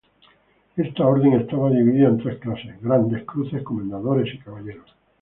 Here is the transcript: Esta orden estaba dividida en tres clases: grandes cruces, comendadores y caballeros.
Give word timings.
Esta 0.77 1.05
orden 1.05 1.33
estaba 1.33 1.69
dividida 1.69 2.07
en 2.07 2.17
tres 2.17 2.39
clases: 2.39 2.81
grandes 2.81 3.23
cruces, 3.23 3.61
comendadores 3.61 4.33
y 4.33 4.39
caballeros. 4.39 4.95